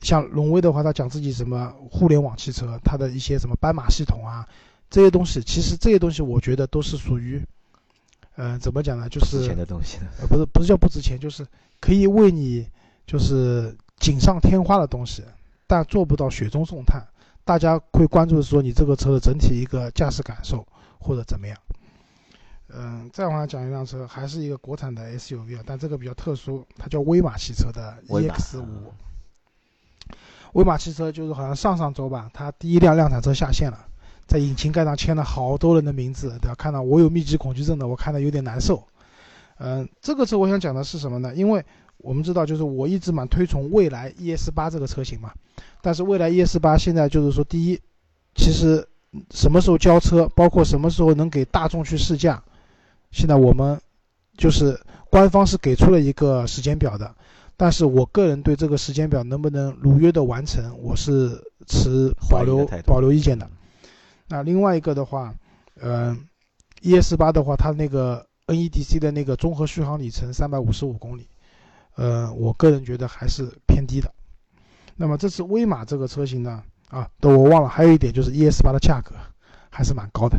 [0.00, 4.44] 像荣威的话，他讲自己什么互联网汽车，它的一些什么斑马系统啊，
[4.92, 7.42] 这些东西，其实这些东西我觉得都是属于，
[8.36, 9.08] 嗯、怎么讲呢？
[9.08, 11.46] 就是值钱的东西，呃，不是不是叫不值钱，就是
[11.80, 12.68] 可以为你
[13.06, 15.24] 就是锦上添花的东西，
[15.66, 17.02] 但做不到雪中送炭。
[17.42, 20.64] 大家会关注说你这个车的整体一个驾驶感受
[21.00, 21.56] 或者怎么样。
[22.68, 30.16] 嗯，再往下讲一辆车，还是一个国产的 SUV 啊，但这个比较特殊，它叫威马汽车的 EX 五嗯。
[30.52, 33.86] 威马汽车就是好像上上周吧，它第一辆量产车下线了，
[34.32, 36.54] 在引擎盖上签了好多人的名字，对吧？
[36.54, 38.82] 看到我有密集恐惧症的，我看的有点难受。
[39.58, 41.34] 嗯，这个车我想讲的是什么呢？
[41.34, 41.62] 因为
[41.98, 45.30] 我们知道，就是我一直蛮推崇蔚来 ES 八这个车型嘛，
[45.82, 47.78] 但是蔚来 ES 八现在就是说，第一，
[48.34, 48.88] 其实
[49.32, 52.42] 什么时候交车，包括什么时候能给大众去试驾，
[53.10, 53.78] 现在我们
[54.38, 57.14] 就是官方是给出了一个时间表的，
[57.58, 63.46] 但是我个人对这个时间表能不能如约的完成，我是持保留保留意见的。
[64.32, 65.34] 那另外一个的话，
[65.82, 66.26] 嗯、
[66.80, 71.28] e s 八的话，它那个 NEDC 的那个综合续航里程三百五十五公里，
[71.96, 74.10] 呃，我个人觉得还是偏低的。
[74.96, 79.14] 那么这次威马这个车型呢，啊，都我忘了，还有一点就是 ES 八的价格
[79.68, 80.38] 还是蛮高的。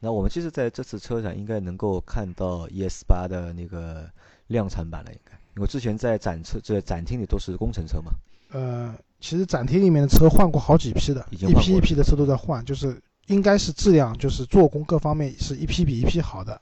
[0.00, 4.06] 那我们其实在这次车展应该能够看到 ES 八的那个
[4.48, 8.12] 量产版了，应该，因为之前在展车这展厅里都是工程车嘛。
[8.52, 16.60] 呃，其实展厅里面的车换过好几批的，已经一批一批的车都在换，就是应该是质量，就是做工各方面是一批比一批好的。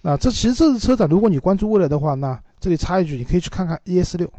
[0.00, 4.32] 那这其实这次车展，如果你关注未来的话，那这里插一句，你可以去看看 ES 六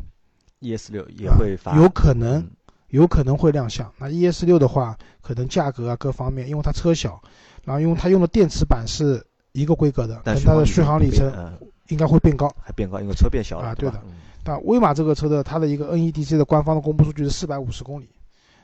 [0.59, 2.51] ，ES 六也会发，啊有可能嗯
[2.89, 3.91] 有可能会亮相。
[3.97, 7.21] 那 ES 六的话，可能价格啊各方面，因为它车小，
[7.63, 12.53] 然后因为它用的电池板是一个规格的，但跟它的续航里程嗯应该会变高。
[12.61, 14.11] 还变高，因为车变小了，啊对的嗯
[14.45, 18.09] 那威马这个车的它的一个 NEDC 的官方的公布数据是四百五十公里，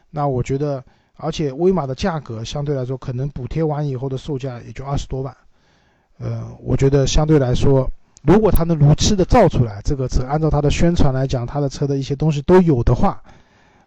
[0.10, 0.84] 那我觉得，
[1.22, 5.36] 而且威马的价格相对来说可能补贴完以后的售价也就二十多万，
[6.18, 7.92] 呃，我觉得相对来说，
[8.24, 13.22] 如果它能如期的造出来这个车，按照它的宣传来讲，它的车的一些东西都有的话，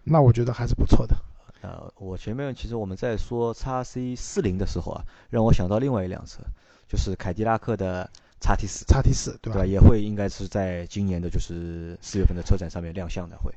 [0.04, 1.16] 那我觉得还是不错的。
[1.62, 6.42] 呃，我前面其实我们在说 x C 四零的时候啊，让我想到另外一辆车，
[6.88, 9.60] 就是凯迪拉克的 x T 四，叉 T 四对吧？
[9.60, 9.66] 对吧？
[9.66, 13.52] 也会应该是在今年的就是四月份的车展上面亮相的，会。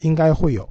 [0.00, 0.66] 应该会有，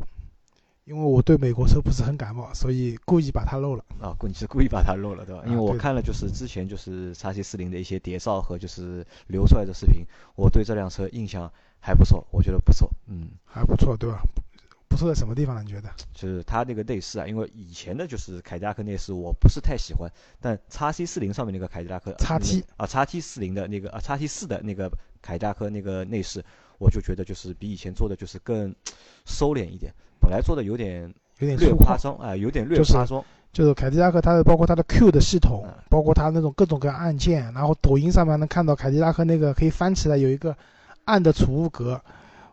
[0.85, 3.85] 因为我对美国车不是很感冒，所以故意把它漏了。
[3.99, 5.43] 啊，故你是故意把它漏了，对吧？
[5.45, 10.03] 因为我看了就是之前就是叉 C 四零的一些谍照和就是流出来的视频，
[10.35, 13.29] 我对这辆车印象还不错，我觉得不错，嗯。
[13.45, 14.21] 还不错，对吧？
[14.87, 15.61] 不错在什么地方呢？
[15.63, 15.89] 你觉得？
[16.13, 20.11] 就是它那个内饰啊，因为以前的就是凯迪拉克内饰我不是太喜欢，
[20.41, 26.43] 但叉 C 四零上面那个凯迪拉克叉 T 啊叉 T 四零的那个啊叉 T 四的那个凯迪拉克那个内饰，
[26.79, 28.73] 我就觉得就是比以前做的就是更
[29.25, 40.55] 收敛一点，本来做的有点有点略，夸张啊、有点略就是夸张，就是凯迪拉克它的包括它的 Q 的系统嗯，包括它那种各种各样按键，然后抖音上面能看到凯迪拉克那个可以翻起来有一个
[41.05, 42.01] 暗的储物格，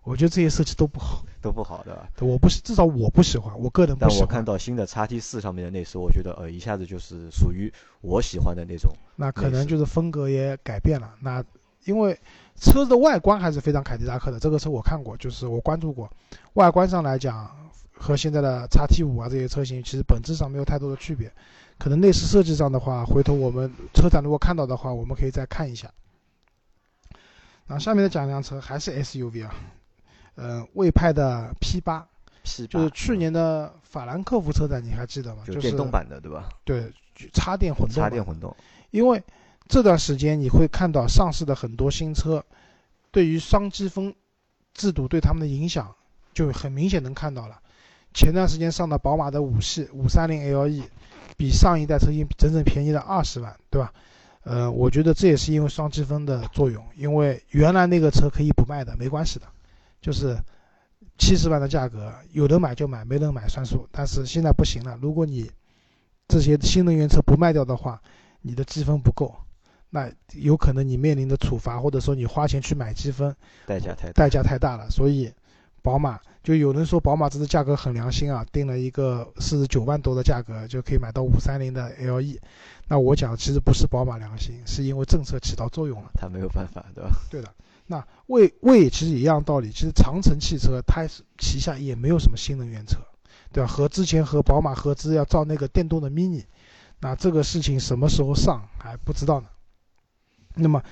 [0.03, 2.09] 我觉得这些设计都不好， 都不好的。
[2.21, 4.45] 我不是至少我不喜欢，我个人不喜欢但我看。
[4.45, 8.91] 到新的 x T 四上面的内饰，我觉得呃一下子就是属于我喜欢的那种。
[9.17, 11.15] 那可能就是风格也改变了。
[11.21, 11.45] 那
[11.87, 12.19] 因为
[12.61, 16.11] 车子的外观还是非常凯迪拉克的，这个车我看过，就是我关注过。
[16.55, 17.51] 外观上来讲，
[17.93, 21.33] 和现在的叉 T 五啊这些车型其实本质上没有太多的区别。
[21.79, 25.91] 可能内饰设计上的话，回头我们车展如果看到的话，我们可以再看一下。
[27.67, 29.55] 那下面再讲一辆车，还是 SUV 啊，
[30.37, 32.07] 呃，魏派的 P 八
[32.69, 35.43] 就是去年的法兰克福车展，你还记得吗？
[35.45, 36.49] 就是电动版的对吧？
[36.65, 36.91] 对，
[37.33, 38.55] 插电混动插电混动，
[38.91, 39.23] 因为
[39.69, 42.45] 这段时间你会看到上市的很多新车，
[43.11, 44.15] 对于双积分
[44.75, 45.95] 制度对他们的影响
[46.33, 47.61] 就很明显能看到了。
[48.15, 50.85] 前段时间上的宝马的五系五三零 LE，
[51.37, 53.93] 比上一代车型整整便宜了二十万，对吧？
[54.45, 59.47] 呃，我觉得这也是因为双积分的作用，因为原来那个车可以不卖的，没关系的，
[60.01, 60.39] 就是
[61.19, 63.89] 七十万的价格，有人买就买，没人买算数。
[63.91, 65.51] 但是现在不行了，如果你
[66.29, 68.01] 这些新能源车不卖掉的话，
[68.41, 69.35] 你的积分不够，
[69.91, 73.35] 那有可能你面临的处罚，或者说你花钱去买积分，
[73.67, 74.91] 代价太大代价太大了。
[74.91, 75.33] 所以，
[75.83, 82.39] 宝马就有人说宝马这次价格很良心啊，定了一个四十九万多的价格就可以买到五三零的 LE。
[82.89, 86.11] 那我讲其实不是宝马良心，是因为政策起到作用了。
[86.15, 87.11] 他没有办法，对吧？
[87.31, 87.49] 对的。
[87.87, 91.07] 那魏魏其实一样道理，其实长城汽车它
[91.39, 92.99] 旗下也没有什么新能源车，
[93.53, 93.69] 对吧？
[93.69, 96.45] 和之前和宝马合资要造那个电动的 mini，
[96.99, 99.47] 那这个事情什么时候上还不知道呢。
[100.57, 100.83] 那么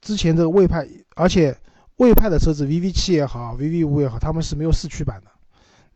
[0.00, 1.56] 之前这个魏派，而且
[1.96, 5.30] 魏派的车子 VV 七也好，VV 五也好，他们是没有四驱版的。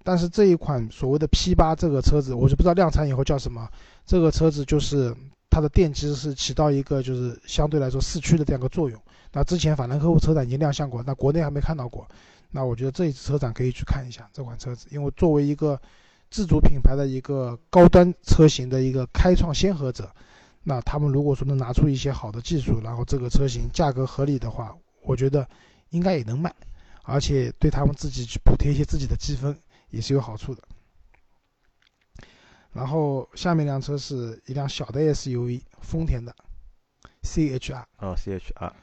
[0.04, 3.68] 但是这一款所谓的 P 八这个车子，我就不知道量产以后叫什么。
[4.06, 5.14] 这个车子就是
[5.50, 8.98] 它的电机是起到一个就是相对来说四驱的这样一个作用。
[9.32, 12.08] 那之前法兰克福车展已经亮相过，那国内还没看到过。
[12.50, 15.78] 那我觉得这一次车展可以去看一下这款车子，因为作为一个
[16.30, 20.10] 自主品牌的一个高端车型的一个开创先河者，
[20.62, 25.48] 那他们如果说能拿出一些好的技术，然后这个车型价格合理的话，我觉得
[25.90, 26.54] 应该也能卖，
[27.04, 29.58] 而且对他们自己去补贴一些自己的积分
[29.90, 30.62] 也是有好处的。
[32.72, 36.34] 然后下面一辆车是一辆小的 SUV，丰田的
[37.22, 37.82] CHR。
[37.98, 38.74] 哦，CHR 啊，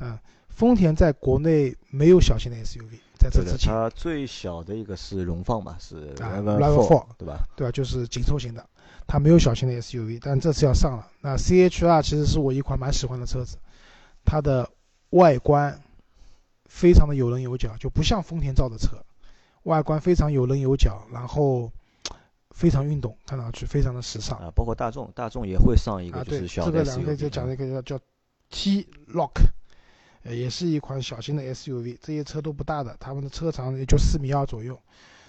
[0.00, 0.18] 嗯，
[0.48, 7.44] 丰田在国内没有小型的 SUV，在这之前，它最小的一个是荣放吧，是啊 Rav4 Rav4 对吧？
[7.56, 7.72] 对吧？
[7.72, 8.66] 就是紧凑型的，
[9.06, 11.08] 它没有小型的 SUV，但这次要上了。
[11.20, 13.58] 那 CHR 其实是我一款蛮喜欢的车子，
[14.24, 14.68] 它的
[15.10, 15.80] 外观
[16.66, 19.04] 非常的有棱有角，就不像丰田造的车，
[19.64, 21.70] 外观非常有棱有角，然后
[22.50, 24.38] 非常运动，看上去非常的时尚。
[24.38, 28.04] 啊，包括大众，大众也会上一啊，个就对，是小的这个两个就讲啊了一个叫叫
[28.50, 29.42] T Rock，
[30.22, 34.78] 呃，也是一款小型的 SUV，这些车都不大的，他们的车长也就四米二左右。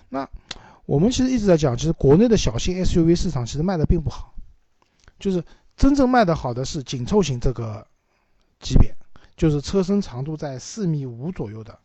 [0.09, 0.27] 那
[0.85, 4.35] 我们其实一直在讲，其实国内的小型 SUV 市场其实卖的并不好，
[5.19, 5.43] 就是
[5.75, 7.85] 真正卖的好的是紧凑型这个
[8.59, 8.95] 级别，
[9.35, 11.77] 就是车身长度在四米五左右的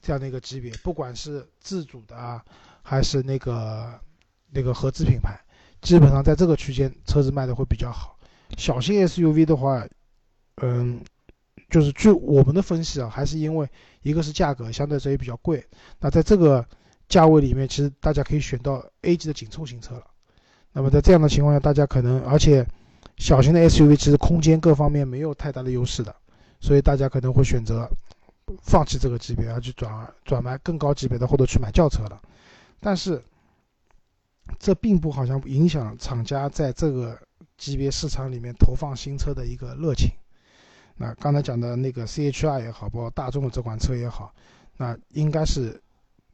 [0.00, 2.42] 这样的一个级别，不管是自主的啊，
[2.82, 4.00] 还是那个
[4.50, 5.38] 那个合资品牌，
[5.82, 8.18] 基本上在这个区间车子卖的会比较好。
[8.56, 9.86] 小型 SUV 的话，
[10.62, 11.00] 嗯，
[11.68, 13.68] 就是据我们的分析啊，还是因为
[14.02, 15.66] 一个是价格相对来说也比较贵，
[16.00, 16.66] 那在这个
[17.08, 20.04] 价位里面，其实大家可以选到 A 级的紧凑型车了。
[20.72, 22.66] 那么在这样的情况下，大家可能而且
[23.16, 26.14] 小型的 SUV 其实空间各方面没有太大的优势的，
[26.60, 27.88] 所以大家可能会选择
[28.62, 32.20] 放弃这个级别，而去转转买更高级别的，或者去买轿车了。
[32.78, 33.22] 但是
[34.58, 37.18] 这并不好像影响厂家在这个
[37.56, 40.10] 级别市场里面投放新车的一个热情。
[40.96, 44.34] 那刚才讲的那个 CHR 也好，包括大众的这款车也好，
[44.76, 45.80] 那应该是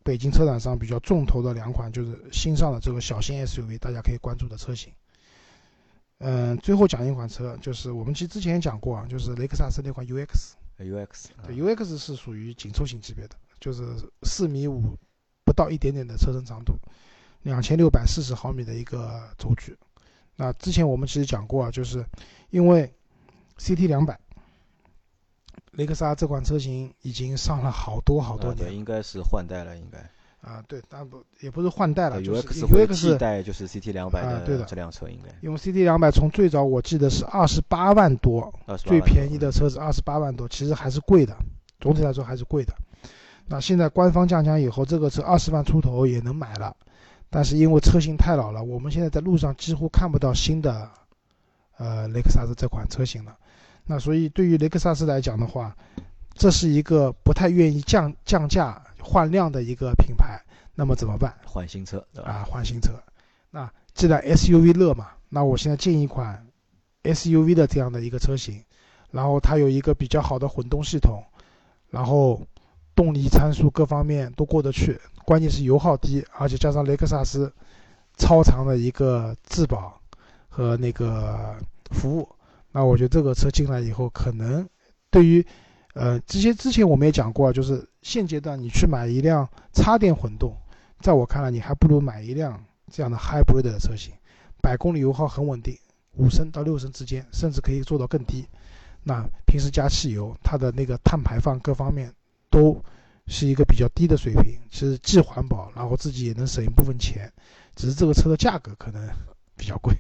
[0.05, 4.93] 北京车展上比较重头的两款，就是新上的这个小型 SUV，大家可以关注的车型。
[6.19, 10.55] 嗯，最后讲一款车，就是我们其实之前也讲过啊，就是雷克萨斯那款 UX。
[10.79, 13.83] UX 啊对，UX 是属于紧凑型级别的，就是
[14.23, 14.97] 四米五
[15.45, 16.75] 不到一点点的车身长度，
[17.43, 19.77] 两千六百四十毫米的一个轴距。
[20.35, 22.05] 那之前我们其实讲过啊，就是
[22.51, 22.93] 因为
[23.59, 24.19] CT 两百，
[25.73, 29.99] 雷克萨斯这款车型已经上了好多好多年应该是换代了，应该。
[30.43, 41.37] 啊，对，但不也不是换代了，呃就是会替代就是 CT 两百的这辆车，应该因为 CT 两百从最早我记得是二十八万多，28最便宜的车子二十八万多，其实还是贵的，
[41.79, 42.75] 总体来说还是贵的。
[43.47, 46.77] 那现在官方降价以后，这个车二十万出头也能买了，
[47.31, 50.91] 但是因为车型太老了，我们现在在路上几乎看不到新的，
[51.79, 53.37] 呃，雷克萨斯这款车型了。
[53.85, 55.77] 那所以对于雷克萨斯来讲的话，
[56.35, 60.41] 这是一个不太愿意降降价换量的一个品牌。
[60.75, 61.35] 那么怎么办？
[61.45, 62.03] 换新车？
[62.25, 62.93] 啊，换新车。
[63.51, 66.47] 那既然 SUV 热嘛，那我现在进一款
[67.03, 68.65] SUV 的这样的一个车型，
[69.11, 71.23] 然后它有一个比较好的混动系统，
[71.91, 72.41] 然后
[72.95, 77.53] 动力参数各方面都过得去，关键是油耗低，而且加上雷克萨斯
[78.17, 80.01] 超长的一个质保
[80.49, 81.55] 和那个
[81.91, 82.27] 服务，
[82.73, 84.69] 那我觉得这个车进来以后，可能
[85.11, 85.47] 对于
[85.95, 90.57] 呃这些之前我们也讲过，就是现阶段你去买一辆插电混动。
[91.01, 94.13] 在我看来，你还不如买一辆这样的 hybrid 的车型，
[94.63, 95.77] 百公里油耗很稳定，
[96.13, 98.47] 五升到六升之间，甚至可以做到更低。
[99.03, 102.13] 那平时加汽油，它的那个碳排放各方面
[102.49, 102.81] 都
[103.27, 107.31] 是一个比较低的水平，其实既环保，然后自己也能省一部分钱，
[107.75, 109.09] 只是这个车的价格可能
[109.57, 109.93] 比较贵。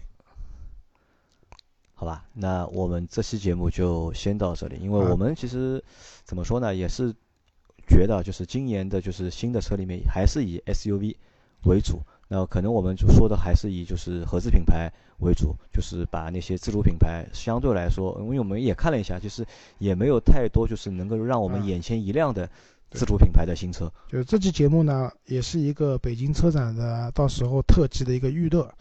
[2.03, 5.80] 好吧，那我们这期节目就先到这里，因为我们其实
[6.24, 7.14] 怎么说呢，也是
[7.86, 11.14] 觉得就是今年的就是新的车里面还是以 SUV
[11.62, 19.46] 为主，那可能我们就说的还是以就是合资品牌为主，就是把那些自主品牌相对来说，因为我们也看了一下，就是
[19.78, 22.50] 也没有太多就是能够让我们眼前一亮的
[22.90, 23.88] 自主品牌的新车。
[24.09, 28.74] 就是这期节目呢，也是一个北京车展的到时候特辑的一个预热。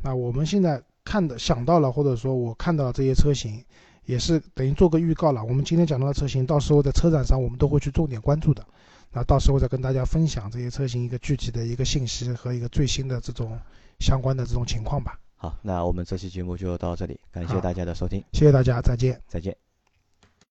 [0.00, 0.80] 那我们现在。
[1.08, 3.64] 看的想到了，或者说我看到了这些车型，
[4.04, 5.42] 也是等于做个预告了。
[5.42, 8.62] 我们今天讲到的车型，到时候在车展上我们都会去重点关注的。
[9.10, 13.58] 那到时候再跟大家分享这些车型一个具体的一个信息和一个最新的这种
[14.00, 15.18] 相关的这种情况吧。
[15.36, 19.67] 好，那我们这期节目就到这里，感谢大家的收听，谢谢大家，再见，再见。